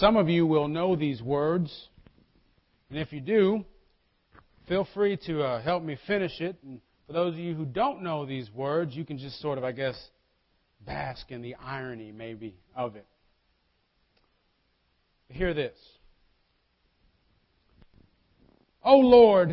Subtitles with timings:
[0.00, 1.88] some of you will know these words.
[2.88, 3.66] And if you do,
[4.66, 6.56] feel free to uh, help me finish it.
[6.64, 9.64] And for those of you who don't know these words, you can just sort of,
[9.64, 9.94] I guess,
[10.86, 13.06] bask in the irony, maybe, of it.
[15.28, 15.76] Hear this.
[18.82, 19.50] Oh Lord,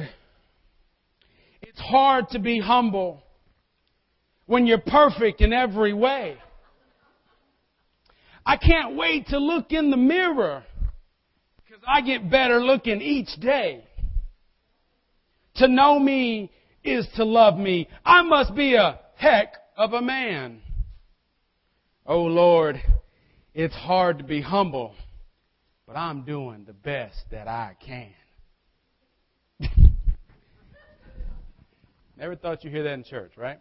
[1.61, 3.21] it's hard to be humble
[4.45, 6.37] when you're perfect in every way.
[8.47, 10.63] I can't wait to look in the mirror
[11.65, 13.83] because I get better looking each day.
[15.55, 16.49] To know me
[16.81, 17.89] is to love me.
[18.05, 20.61] I must be a heck of a man.
[22.05, 22.81] Oh Lord,
[23.53, 24.95] it's hard to be humble,
[25.85, 28.13] but I'm doing the best that I can.
[32.17, 33.59] Never thought you'd hear that in church, right?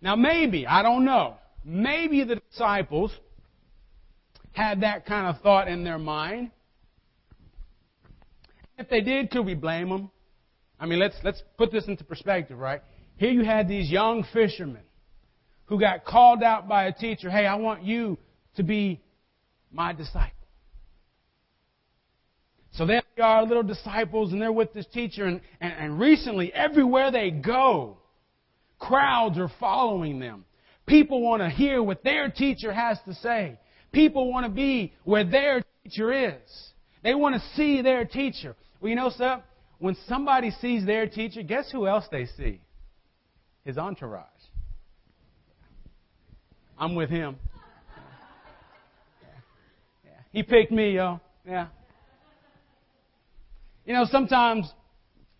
[0.00, 3.12] Now maybe, I don't know, maybe the disciples
[4.52, 6.50] had that kind of thought in their mind.
[8.78, 10.10] If they did, could we blame them?
[10.78, 12.82] I mean, let's, let's put this into perspective, right?
[13.16, 14.82] Here you had these young fishermen
[15.66, 18.18] who got called out by a teacher, hey, I want you
[18.56, 19.00] to be
[19.70, 20.30] my disciple.
[22.72, 26.52] So there they are, little disciples, and they're with this teacher, and, and, and recently,
[26.52, 27.98] everywhere they go,
[28.78, 30.44] crowds are following them.
[30.86, 33.58] People want to hear what their teacher has to say.
[33.92, 36.72] People want to be where their teacher is.
[37.02, 38.56] They want to see their teacher.
[38.80, 39.42] Well, you know, sir,
[39.78, 42.60] when somebody sees their teacher, guess who else they see?
[43.64, 44.26] His entourage.
[46.78, 47.36] I'm with him.
[50.04, 50.10] Yeah.
[50.32, 51.20] He picked me, yo.
[51.46, 51.68] Yeah.
[53.84, 54.72] You know, sometimes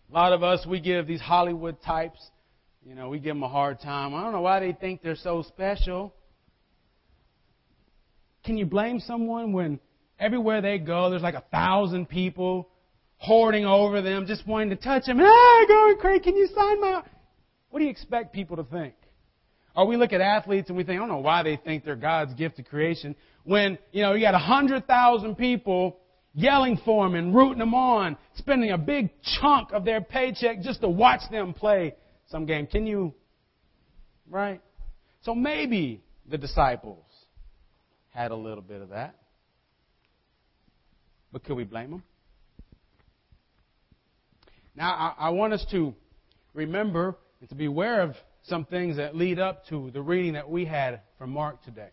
[0.09, 2.19] a lot of us, we give these Hollywood types,
[2.85, 4.13] you know, we give them a hard time.
[4.13, 6.13] I don't know why they think they're so special.
[8.43, 9.79] Can you blame someone when
[10.19, 12.69] everywhere they go, there's like a thousand people
[13.17, 15.19] hoarding over them, just wanting to touch them?
[15.21, 16.19] Ah, going crazy.
[16.19, 17.03] Can you sign my?
[17.69, 18.93] What do you expect people to think?
[19.75, 21.95] Or we look at athletes and we think, I don't know why they think they're
[21.95, 23.15] God's gift to creation.
[23.43, 25.97] When, you know, you got a hundred thousand people
[26.33, 29.09] yelling for them and rooting them on, spending a big
[29.39, 31.95] chunk of their paycheck just to watch them play
[32.27, 32.67] some game.
[32.67, 33.13] Can you,
[34.29, 34.61] right?
[35.21, 37.05] So maybe the disciples
[38.13, 39.15] had a little bit of that.
[41.31, 42.03] But could we blame them?
[44.75, 45.93] Now, I, I want us to
[46.53, 50.49] remember and to be aware of some things that lead up to the reading that
[50.49, 51.89] we had from Mark today.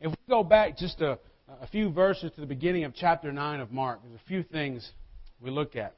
[0.00, 1.18] If we go back just a,
[1.60, 4.88] a few verses to the beginning of chapter 9 of Mark, there's a few things
[5.40, 5.94] we look at.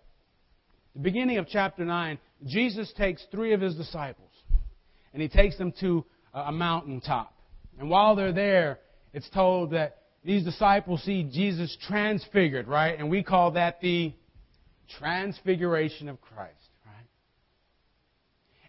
[0.94, 4.30] The beginning of chapter 9, Jesus takes three of his disciples
[5.12, 7.35] and he takes them to a mountaintop.
[7.78, 8.78] And while they're there,
[9.12, 12.98] it's told that these disciples see Jesus transfigured, right?
[12.98, 14.12] And we call that the
[14.98, 17.06] transfiguration of Christ, right?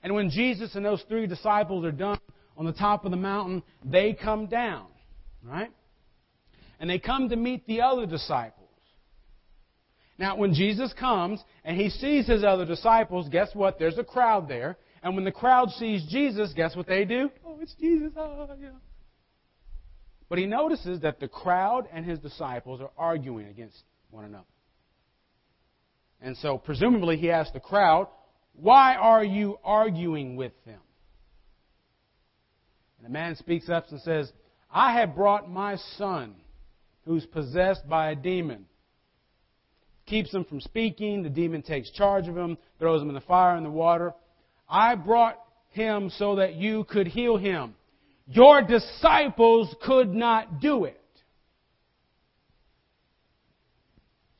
[0.04, 2.20] And when Jesus and those three disciples are done
[2.58, 4.88] on the top of the mountain, they come down,
[5.44, 5.72] right?
[6.80, 8.70] And they come to meet the other disciples.
[10.20, 13.78] Now, when Jesus comes and he sees his other disciples, guess what?
[13.78, 14.78] There's a crowd there.
[15.04, 17.30] And when the crowd sees Jesus, guess what they do?
[17.46, 18.12] Oh, it's Jesus.
[18.18, 18.70] Oh, yeah.
[20.30, 24.44] But he notices that the crowd and his disciples are arguing against one another.
[26.22, 28.08] And so, presumably, he asks the crowd,
[28.54, 30.80] Why are you arguing with them?
[32.98, 34.32] And the man speaks up and says,
[34.72, 36.36] I have brought my son
[37.06, 38.66] who's possessed by a demon.
[40.08, 41.24] Keeps him from speaking.
[41.24, 44.14] The demon takes charge of him, throws him in the fire and the water.
[44.68, 45.40] I brought
[45.72, 47.76] him so that you could heal him.
[48.28, 51.02] Your disciples could not do it.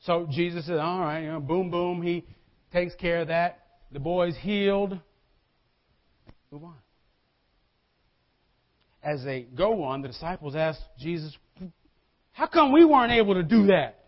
[0.00, 2.02] So Jesus said, all right, you know, boom, boom.
[2.02, 2.24] He
[2.72, 3.64] takes care of that.
[3.92, 4.98] The boy's healed.
[6.50, 6.74] Move on.
[9.02, 11.36] As they go on, the disciples ask Jesus,
[12.32, 13.98] how come we weren't able to do that?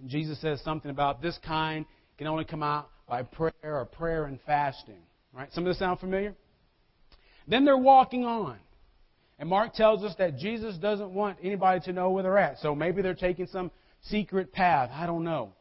[0.00, 1.84] And Jesus says something about this kind
[2.16, 5.02] can only come out by prayer or prayer and fasting.
[5.32, 5.48] Right?
[5.52, 6.34] Some of this sound familiar?
[7.46, 8.58] Then they're walking on.
[9.38, 12.58] And Mark tells us that Jesus doesn't want anybody to know where they're at.
[12.58, 13.70] So maybe they're taking some
[14.02, 14.90] secret path.
[14.92, 15.52] I don't know.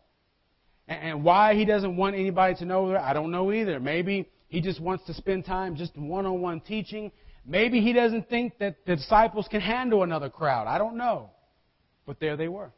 [0.88, 3.80] And why he doesn't want anybody to know I don't know either.
[3.80, 7.12] Maybe he just wants to spend time just one on one teaching.
[7.46, 10.68] Maybe he doesn't think that the disciples can handle another crowd.
[10.68, 11.30] I don't know.
[12.06, 12.72] But there they were.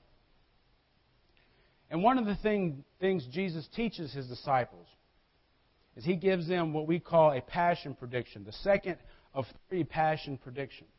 [1.91, 4.87] And one of the thing, things Jesus teaches his disciples
[5.95, 8.97] is he gives them what we call a passion prediction, the second
[9.33, 10.89] of three passion predictions.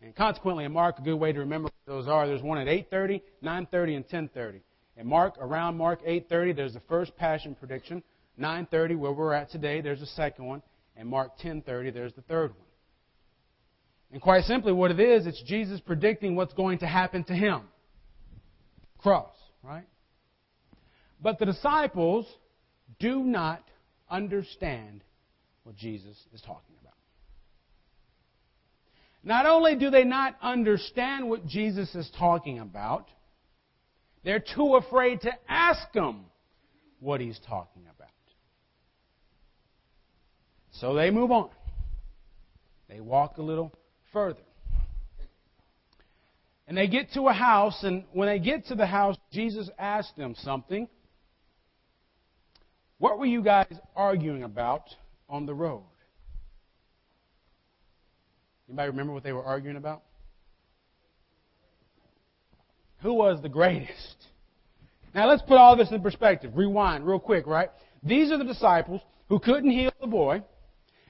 [0.00, 3.20] And consequently, in Mark, a good way to remember those are, there's one at 8.30,
[3.42, 4.60] 9.30, and 10.30.
[4.96, 8.02] In Mark, around Mark 8.30, there's the first passion prediction.
[8.38, 10.62] 9.30, where we're at today, there's the second one.
[10.96, 12.66] And Mark 10.30, there's the third one.
[14.12, 17.62] And quite simply, what it is, it's Jesus predicting what's going to happen to him.
[18.98, 19.86] Cross, right?
[21.20, 22.26] But the disciples
[22.98, 23.62] do not
[24.10, 25.02] understand
[25.64, 26.77] what Jesus is talking about.
[29.28, 33.10] Not only do they not understand what Jesus is talking about,
[34.24, 36.20] they're too afraid to ask him
[36.98, 38.08] what he's talking about.
[40.70, 41.50] So they move on.
[42.88, 43.70] They walk a little
[44.14, 44.40] further.
[46.66, 50.16] And they get to a house, and when they get to the house, Jesus asked
[50.16, 50.88] them something.
[52.96, 54.84] What were you guys arguing about
[55.28, 55.82] on the road?
[58.68, 60.02] Anybody remember what they were arguing about?
[63.02, 64.26] Who was the greatest?
[65.14, 66.52] Now let's put all this in perspective.
[66.54, 67.70] Rewind real quick, right?
[68.02, 70.42] These are the disciples who couldn't heal the boy.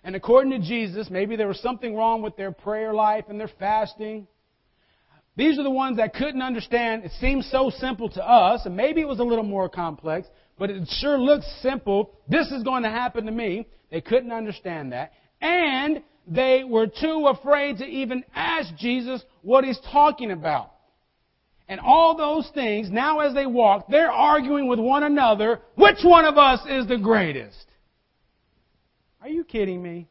[0.05, 3.51] And according to Jesus, maybe there was something wrong with their prayer life and their
[3.59, 4.29] fasting.
[5.37, 7.05] These are the ones that couldn't understand.
[7.05, 10.27] It seems so simple to us, and maybe it was a little more complex,
[10.59, 12.13] but it sure looks simple.
[12.29, 13.69] This is going to happen to me.
[13.91, 15.13] They couldn't understand that.
[15.41, 20.73] And they were too afraid to even ask Jesus what he's talking about.
[21.69, 26.25] And all those things, now as they walk, they're arguing with one another, which one
[26.25, 27.67] of us is the greatest?
[29.21, 30.09] Are you kidding me?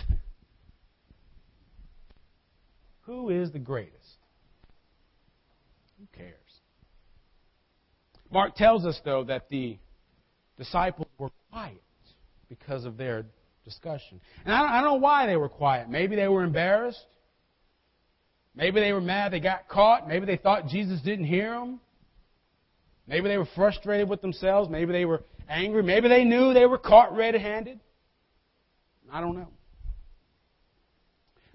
[3.02, 3.94] Who is the greatest?
[5.99, 6.34] Who cares?
[8.31, 9.78] Mark tells us, though, that the
[10.58, 11.06] disciples
[11.56, 11.81] quiet
[12.50, 13.25] because of their
[13.64, 14.20] discussion.
[14.44, 15.88] And I don't, I don't know why they were quiet.
[15.88, 17.06] Maybe they were embarrassed.
[18.55, 20.06] Maybe they were mad they got caught.
[20.06, 21.81] Maybe they thought Jesus didn't hear them.
[23.06, 24.69] Maybe they were frustrated with themselves.
[24.69, 25.82] Maybe they were angry.
[25.82, 27.81] Maybe they knew they were caught red handed.
[29.11, 29.49] I don't know.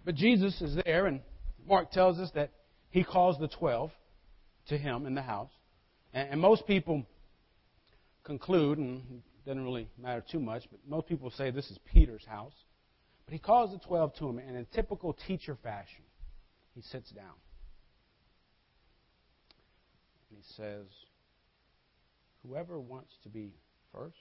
[0.04, 1.22] But Jesus is there, and
[1.68, 2.50] Mark tells us that
[2.90, 3.92] he calls the twelve
[4.70, 5.52] to him in the house.
[6.12, 7.06] And, most people
[8.24, 12.54] conclude, and doesn't really matter too much, but most people say this is Peter's house.
[13.26, 16.04] But he calls the twelve to him, and in typical teacher fashion,
[16.76, 17.34] he sits down.
[20.30, 20.86] And he says,
[22.46, 23.54] Whoever wants to be
[23.94, 24.16] first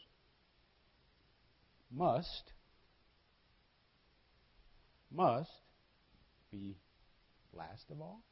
[1.91, 2.53] must
[5.13, 5.51] must
[6.53, 6.77] be
[7.53, 8.23] last of all,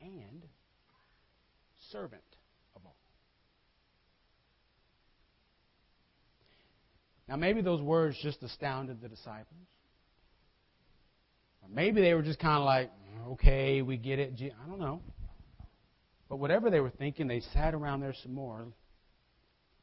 [0.00, 0.44] and
[1.90, 2.22] servant
[2.76, 2.96] of all.
[7.30, 9.68] Now, maybe those words just astounded the disciples.
[11.62, 12.90] Or maybe they were just kind of like,
[13.28, 14.32] okay, we get it.
[14.40, 15.00] I don't know.
[16.28, 18.66] But whatever they were thinking, they sat around there some more.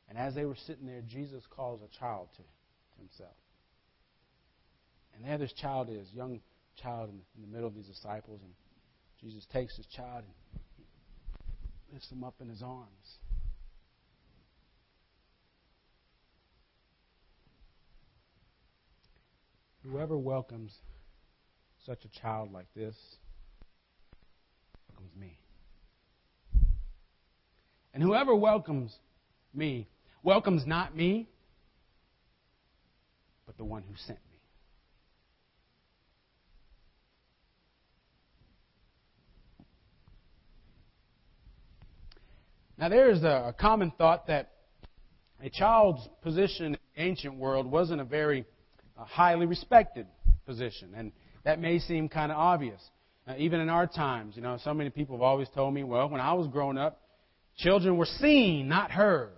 [0.10, 2.44] And as they were sitting there, Jesus calls a child to
[3.00, 3.36] himself.
[5.16, 6.42] And there this child is, young
[6.84, 8.52] child in, in the middle of these disciples, and
[9.22, 10.62] Jesus takes this child and
[11.94, 13.20] lifts him up in his arms.
[19.90, 20.74] Whoever welcomes
[21.86, 22.96] such a child like this
[24.90, 25.40] welcomes me.
[27.94, 28.94] And whoever welcomes
[29.54, 29.88] me
[30.24, 31.30] welcomes not me,
[33.46, 34.40] but the one who sent me.
[42.78, 44.52] Now, there is a common thought that
[45.42, 48.46] a child's position in the ancient world wasn't a very
[48.98, 50.08] uh, highly respected
[50.46, 51.12] position, and
[51.44, 52.82] that may seem kind of obvious.
[53.38, 56.22] Even in our times, you know, so many people have always told me, well, when
[56.22, 57.02] I was growing up,
[57.58, 59.32] children were seen, not heard.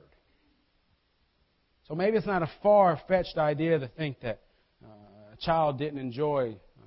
[1.88, 4.42] So maybe it's not a far fetched idea to think that
[4.86, 4.88] uh,
[5.34, 6.84] a child didn't enjoy uh,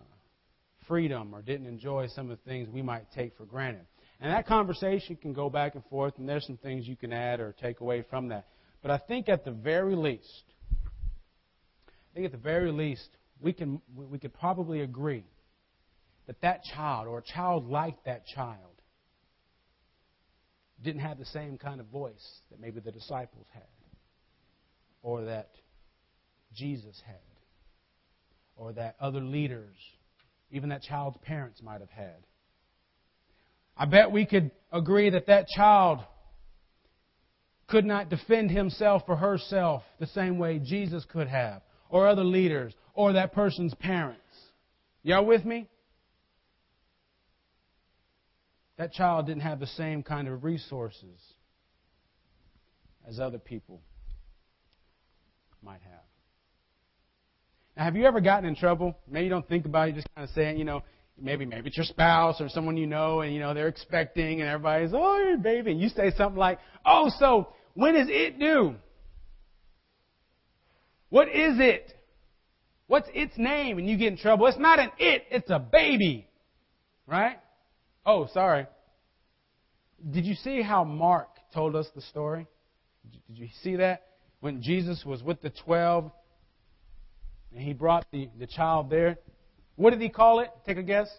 [0.87, 3.85] freedom or didn't enjoy some of the things we might take for granted.
[4.21, 7.41] And that conversation can go back and forth, and there's some things you can add
[7.41, 8.47] or take away from that.
[8.81, 10.45] But I think at the very least,
[12.13, 13.09] I think at the very least,
[13.41, 15.25] we can we could probably agree
[16.27, 18.59] that that child or a child like that child
[20.83, 23.63] didn't have the same kind of voice that maybe the disciples had
[25.03, 25.51] or that
[26.55, 27.17] Jesus had
[28.57, 29.77] or that other leaders,
[30.51, 32.27] even that child's parents might have had.
[33.77, 36.01] I bet we could agree that that child
[37.69, 42.75] could not defend himself or herself the same way Jesus could have, or other leaders
[42.95, 44.19] or that person's parents.
[45.05, 45.69] Y'all with me?
[48.79, 51.21] That child didn't have the same kind of resources
[53.07, 53.81] as other people
[55.63, 56.01] might have.
[57.77, 58.97] Now, have you ever gotten in trouble?
[59.09, 60.83] Maybe you don't think about it, you just kind of saying, you know,
[61.21, 64.49] maybe maybe it's your spouse or someone you know, and you know they're expecting, and
[64.49, 68.77] everybody's, oh, your baby, and you say something like, oh, so when is it due?
[71.13, 71.93] What is it?
[72.87, 73.77] What's its name?
[73.77, 74.47] And you get in trouble.
[74.47, 76.27] It's not an it, it's a baby.
[77.07, 77.37] Right?
[78.07, 78.67] Oh, sorry.
[80.11, 82.47] Did you see how Mark told us the story?
[83.29, 84.05] Did you see that?
[84.41, 86.11] When Jesus was with the twelve
[87.55, 89.19] and he brought the, the child there.
[89.77, 90.49] What did he call it?
[90.65, 91.11] Take a guess.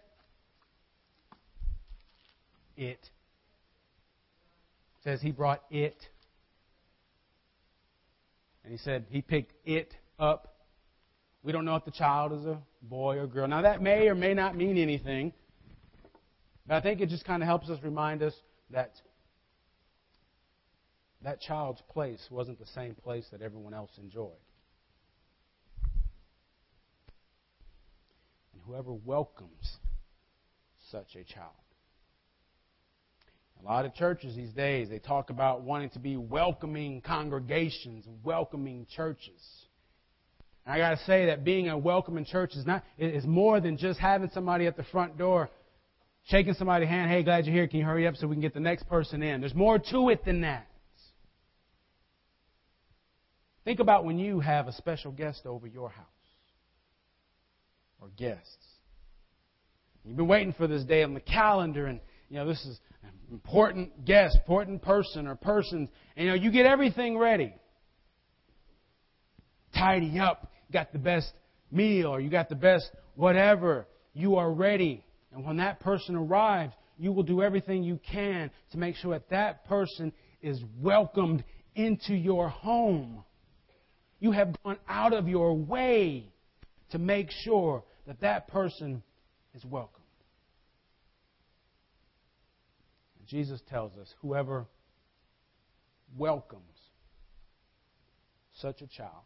[2.75, 2.83] It.
[2.83, 3.09] it
[5.03, 5.95] says he brought it
[8.63, 10.55] and he said he picked it up.
[11.43, 13.47] We don't know if the child is a boy or girl.
[13.47, 15.33] Now, that may or may not mean anything.
[16.65, 18.33] But I think it just kind of helps us remind us
[18.69, 18.93] that
[21.23, 24.31] that child's place wasn't the same place that everyone else enjoyed.
[28.53, 29.77] And whoever welcomes
[30.89, 31.62] such a child
[33.63, 38.85] a lot of churches these days, they talk about wanting to be welcoming congregations, welcoming
[38.93, 39.41] churches.
[40.65, 43.77] And I got to say that being a welcoming church is not is more than
[43.77, 45.49] just having somebody at the front door
[46.25, 47.67] shaking somebody's hand, "Hey, glad you're here.
[47.67, 50.09] Can you hurry up so we can get the next person in?" There's more to
[50.09, 50.67] it than that.
[53.63, 56.05] Think about when you have a special guest over your house
[58.01, 58.65] or guests.
[60.03, 62.79] You've been waiting for this day on the calendar and you know, this is
[63.33, 65.89] important guest, important person or persons.
[66.15, 67.53] And, you know, you get everything ready.
[69.75, 70.51] Tidy up.
[70.71, 71.33] got the best
[71.71, 73.87] meal or you got the best whatever.
[74.13, 75.03] You are ready.
[75.33, 79.29] And when that person arrives, you will do everything you can to make sure that
[79.31, 81.43] that person is welcomed
[81.75, 83.23] into your home.
[84.19, 86.31] You have gone out of your way
[86.91, 89.01] to make sure that that person
[89.55, 90.02] is welcome.
[93.27, 94.65] Jesus tells us whoever
[96.17, 96.61] welcomes
[98.61, 99.23] such a child,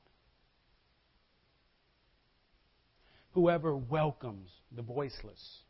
[3.31, 5.61] whoever welcomes the voiceless,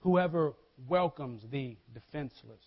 [0.00, 0.52] whoever
[0.88, 2.62] welcomes the defenseless,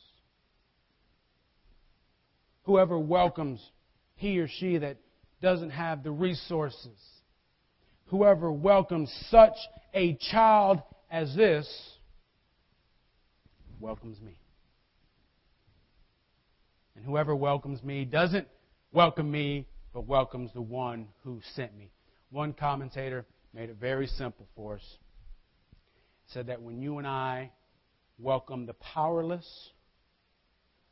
[2.63, 3.61] whoever welcomes
[4.15, 4.97] he or she that
[5.41, 6.99] doesn't have the resources,
[8.07, 9.55] whoever welcomes such
[9.93, 11.67] a child as this
[13.79, 14.37] welcomes me.
[16.95, 18.47] And whoever welcomes me doesn't
[18.91, 21.91] welcome me, but welcomes the one who sent me.
[22.29, 24.97] One commentator made it very simple for us.
[26.27, 27.51] Said that when you and I
[28.19, 29.69] welcome the powerless,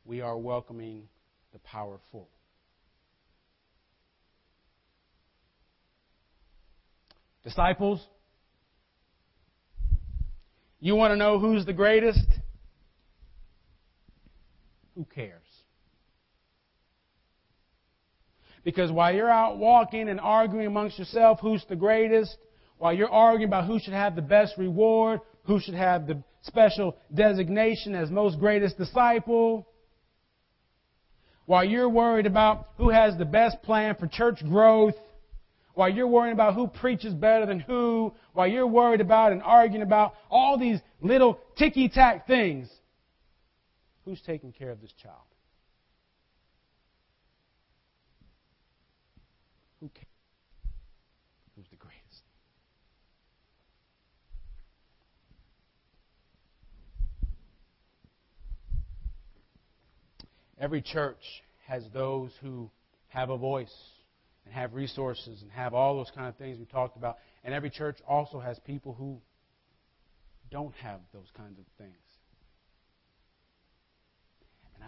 [0.04, 1.08] we are welcoming
[1.52, 2.28] the powerful.
[7.44, 8.04] Disciples,
[10.80, 12.26] you want to know who's the greatest?
[14.98, 15.46] Who cares?
[18.64, 22.36] Because while you're out walking and arguing amongst yourself who's the greatest,
[22.78, 26.96] while you're arguing about who should have the best reward, who should have the special
[27.14, 29.68] designation as most greatest disciple,
[31.46, 34.96] while you're worried about who has the best plan for church growth,
[35.74, 39.82] while you're worrying about who preaches better than who, while you're worried about and arguing
[39.82, 42.68] about all these little ticky tack things,
[44.08, 45.16] Who's taking care of this child?
[49.80, 50.06] Who cares?
[51.54, 52.22] Who's the greatest?
[60.58, 61.20] Every church
[61.66, 62.70] has those who
[63.08, 63.68] have a voice
[64.46, 67.18] and have resources and have all those kind of things we talked about.
[67.44, 69.20] And every church also has people who
[70.50, 72.07] don't have those kinds of things.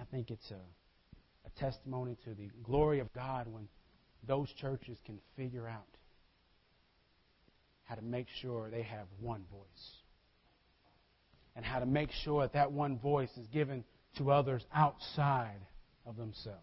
[0.01, 0.55] I think it's a,
[1.47, 3.69] a testimony to the glory of God when
[4.27, 5.87] those churches can figure out
[7.85, 9.65] how to make sure they have one voice.
[11.57, 13.85] And how to make sure that that one voice is given
[14.17, 15.61] to others outside
[16.07, 16.61] of themselves.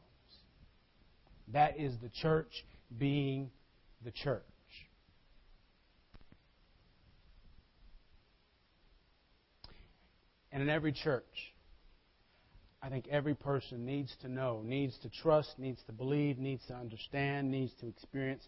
[1.50, 2.65] That is the church
[2.98, 3.51] being
[4.03, 4.44] the church.
[10.51, 11.25] And in every church,
[12.88, 16.74] I think every person needs to know, needs to trust, needs to believe, needs to
[16.74, 18.48] understand, needs to experience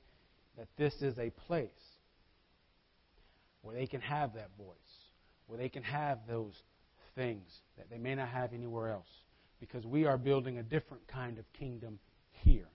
[0.57, 1.67] that this is a place
[3.63, 4.77] where they can have that voice,
[5.47, 6.53] where they can have those
[7.15, 7.43] things
[7.75, 9.09] that they may not have anywhere else.
[9.59, 11.99] Because we are building a different kind of kingdom
[12.31, 12.69] here.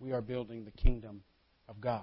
[0.00, 1.22] We are building the kingdom
[1.68, 2.02] of God.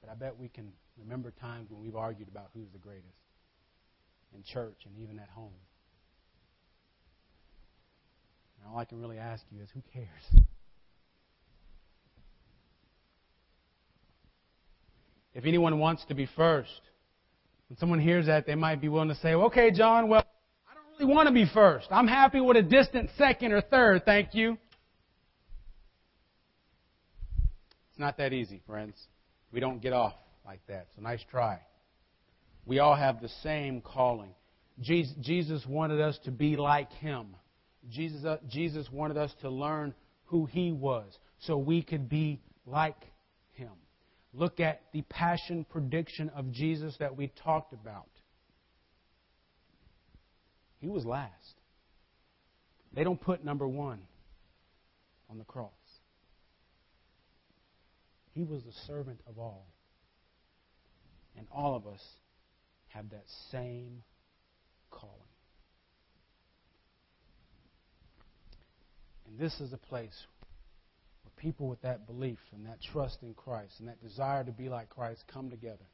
[0.00, 3.18] But I bet we can remember times when we've argued about who's the greatest
[4.34, 5.52] in church and even at home.
[8.58, 10.44] And all I can really ask you is who cares?
[15.34, 16.70] If anyone wants to be first,
[17.68, 20.24] when someone hears that, they might be willing to say, okay, John, well,
[20.70, 21.88] I don't really want to be first.
[21.90, 24.56] I'm happy with a distant second or third, thank you.
[27.90, 28.96] It's not that easy, friends.
[29.52, 30.88] We don't get off like that.
[30.94, 31.60] So nice try.
[32.66, 34.34] We all have the same calling.
[34.80, 37.36] Jesus wanted us to be like Him.
[37.90, 39.94] Jesus, uh, Jesus wanted us to learn
[40.26, 43.00] who He was so we could be like
[43.52, 43.72] Him.
[44.32, 48.08] Look at the passion prediction of Jesus that we talked about.
[50.80, 51.32] He was last.
[52.92, 54.00] They don't put number one
[55.30, 55.70] on the cross.
[58.32, 59.66] He was the servant of all.
[61.36, 62.00] And all of us
[62.88, 64.02] have that same
[64.90, 65.14] calling.
[69.26, 70.14] And this is a place
[71.22, 74.68] where people with that belief and that trust in Christ and that desire to be
[74.68, 75.86] like Christ come together.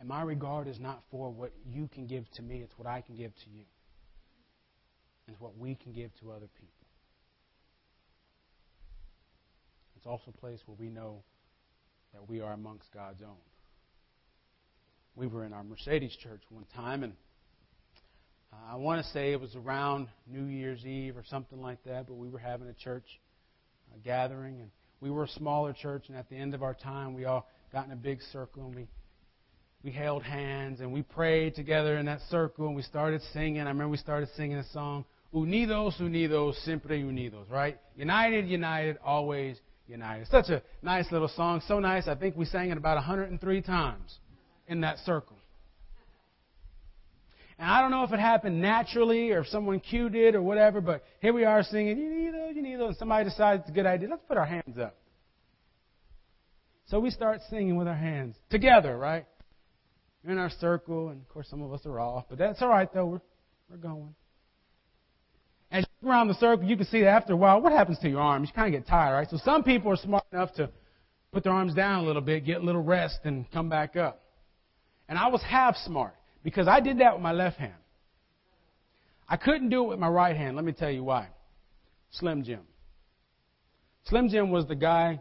[0.00, 3.02] And my regard is not for what you can give to me, it's what I
[3.02, 3.64] can give to you.
[5.28, 6.86] It's what we can give to other people.
[9.96, 11.22] It's also a place where we know
[12.14, 13.36] that we are amongst God's own.
[15.16, 17.12] We were in our Mercedes church one time, and
[18.52, 22.06] uh, I want to say it was around New Year's Eve or something like that,
[22.06, 23.04] but we were having a church
[23.92, 27.14] uh, gathering, and we were a smaller church, and at the end of our time,
[27.14, 28.86] we all got in a big circle, and we
[29.82, 33.62] we held hands and we prayed together in that circle and we started singing.
[33.62, 37.78] I remember we started singing a song, Unidos, Unidos, Siempre Unidos, right?
[37.96, 40.26] United, united, always united.
[40.28, 42.08] Such a nice little song, so nice.
[42.08, 44.18] I think we sang it about 103 times
[44.70, 45.36] in that circle.
[47.58, 50.80] And I don't know if it happened naturally or if someone cued it or whatever,
[50.80, 52.90] but here we are singing, Unidos, you need those.
[52.90, 54.08] And somebody decides it's a good idea.
[54.08, 54.96] Let's put our hands up.
[56.86, 59.26] So we start singing with our hands together, right?
[60.24, 62.88] In our circle, and of course some of us are off, but that's all right
[62.94, 63.06] though.
[63.06, 63.20] We're,
[63.70, 64.14] we're going.
[65.70, 68.08] As you around the circle, you can see that after a while, what happens to
[68.08, 68.48] your arms?
[68.48, 69.28] You kind of get tired, right?
[69.30, 70.70] So some people are smart enough to
[71.32, 74.22] put their arms down a little bit, get a little rest, and come back up.
[75.10, 77.74] And I was half smart because I did that with my left hand.
[79.28, 80.56] I couldn't do it with my right hand.
[80.56, 81.28] Let me tell you why.
[82.12, 82.60] Slim Jim.
[84.04, 85.20] Slim Jim was the guy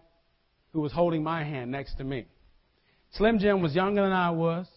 [0.71, 2.25] who was holding my hand next to me.
[3.13, 4.67] Slim Jim was younger than I was.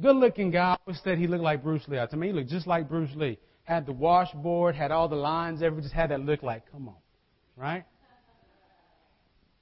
[0.00, 0.70] Good looking guy.
[0.70, 1.98] I always said he looked like Bruce Lee.
[2.08, 5.62] To me, he looked just like Bruce Lee had the washboard, had all the lines,
[5.62, 6.96] everything, just had that look like, come on,
[7.56, 7.84] right?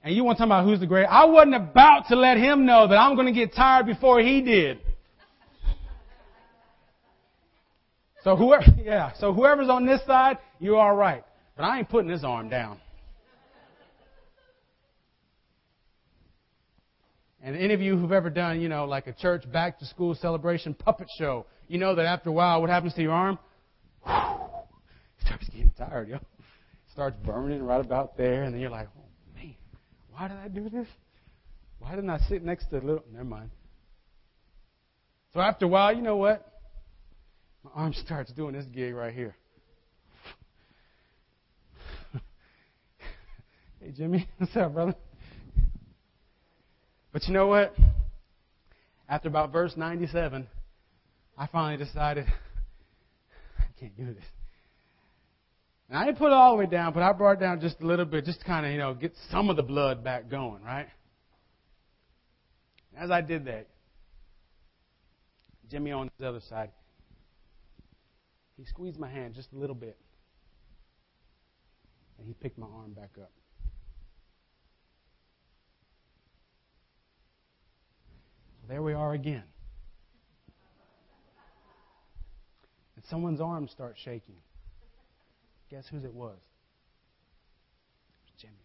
[0.03, 1.05] And you want to talk about who's the great?
[1.05, 4.41] I wasn't about to let him know that I'm going to get tired before he
[4.41, 4.79] did.
[8.23, 11.23] So whoever, yeah, so whoever's on this side, you're all right.
[11.55, 12.79] But I ain't putting his arm down.
[17.41, 20.13] And any of you who've ever done, you know, like a church back to school
[20.13, 23.37] celebration puppet show, you know that after a while, what happens to your arm?
[25.21, 26.19] It starts getting tired, yo.
[26.93, 28.87] Starts burning right about there, and then you're like,
[30.19, 30.87] why did I do this?
[31.79, 33.05] Why didn't I sit next to the little?
[33.09, 33.51] Never mind.
[35.33, 36.45] So after a while, you know what?
[37.63, 39.33] My arm starts doing this gig right here.
[43.81, 44.95] hey Jimmy, what's up, brother?
[47.13, 47.73] But you know what?
[49.07, 50.47] After about verse 97,
[51.37, 52.25] I finally decided
[53.57, 54.25] I can't do this.
[55.89, 57.81] And I didn't put it all the way down, but I brought it down just
[57.81, 60.29] a little bit, just to kind of, you know, get some of the blood back
[60.29, 60.87] going, right?
[62.95, 63.67] As I did that,
[65.69, 66.69] Jimmy on the other side,
[68.57, 69.97] he squeezed my hand just a little bit.
[72.17, 73.31] And he picked my arm back up.
[78.67, 79.43] There we are again.
[82.99, 84.35] and someone's arm starts shaking.
[85.69, 86.35] Guess whose it was?
[86.35, 88.55] It was Jimmy's.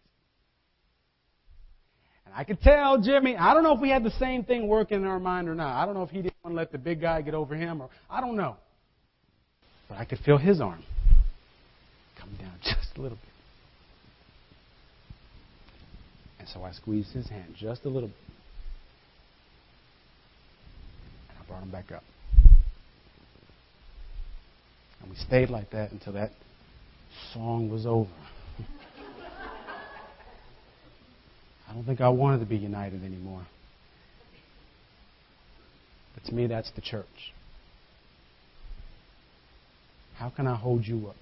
[2.25, 5.01] And I could tell Jimmy, I don't know if we had the same thing working
[5.01, 5.81] in our mind or not.
[5.81, 7.81] I don't know if he didn't want to let the big guy get over him
[7.81, 8.55] or I don't know.
[9.87, 10.83] But I could feel his arm
[12.19, 13.29] coming down just a little bit.
[16.39, 18.17] And so I squeezed his hand just a little bit.
[21.29, 22.03] And I brought him back up.
[25.01, 26.31] And we stayed like that until that
[27.33, 28.09] song was over.
[31.67, 33.45] I don't think I wanted to be united anymore.
[36.13, 37.33] But to me, that's the church.
[40.15, 41.15] How can I hold you up?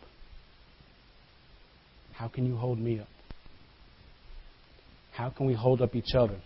[2.13, 3.07] How can you hold me up?
[5.13, 6.39] How can we hold up each other?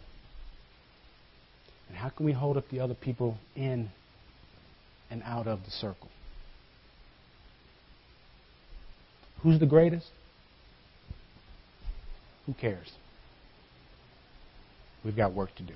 [1.90, 3.90] And how can we hold up the other people in
[5.10, 6.10] and out of the circle?
[9.44, 10.08] Who's the greatest?
[12.46, 12.94] Who cares?
[15.04, 15.74] We've got work to do.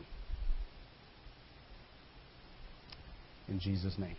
[3.47, 4.15] In Jesus' name.